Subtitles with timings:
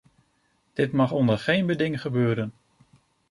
[0.73, 2.53] Dit mag onder geen beding gebeuren.